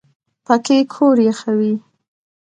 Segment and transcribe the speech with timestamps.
[0.45, 1.73] پکۍ کور یخوي